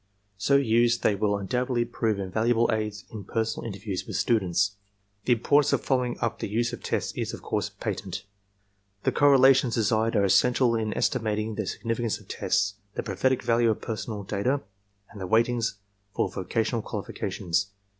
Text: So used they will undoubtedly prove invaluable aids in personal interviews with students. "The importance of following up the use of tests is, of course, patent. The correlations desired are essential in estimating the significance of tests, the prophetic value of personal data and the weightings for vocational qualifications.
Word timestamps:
So 0.39 0.55
used 0.55 1.03
they 1.03 1.13
will 1.13 1.37
undoubtedly 1.37 1.85
prove 1.85 2.17
invaluable 2.17 2.71
aids 2.73 3.03
in 3.11 3.23
personal 3.23 3.67
interviews 3.67 4.07
with 4.07 4.15
students. 4.15 4.71
"The 5.25 5.33
importance 5.33 5.73
of 5.73 5.81
following 5.81 6.17
up 6.19 6.39
the 6.39 6.49
use 6.49 6.73
of 6.73 6.81
tests 6.81 7.11
is, 7.15 7.35
of 7.35 7.43
course, 7.43 7.69
patent. 7.69 8.25
The 9.03 9.11
correlations 9.11 9.75
desired 9.75 10.15
are 10.15 10.23
essential 10.25 10.73
in 10.73 10.91
estimating 10.97 11.53
the 11.53 11.67
significance 11.67 12.17
of 12.19 12.27
tests, 12.27 12.77
the 12.95 13.03
prophetic 13.03 13.43
value 13.43 13.69
of 13.69 13.81
personal 13.81 14.23
data 14.23 14.61
and 15.11 15.21
the 15.21 15.27
weightings 15.27 15.75
for 16.15 16.31
vocational 16.31 16.81
qualifications. 16.81 17.67